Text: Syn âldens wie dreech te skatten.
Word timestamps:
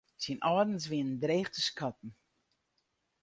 Syn 0.21 0.39
âldens 0.49 0.85
wie 0.91 1.03
dreech 1.23 1.49
te 1.53 1.61
skatten. 1.67 2.09